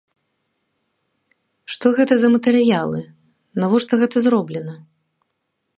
[1.73, 2.99] Што гэта за матэрыялы,
[3.65, 4.75] навошта гэта зроблена?